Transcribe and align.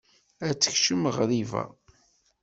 ad 0.47 0.55
tekcem 0.57 1.03
ɣriba. 1.15 1.63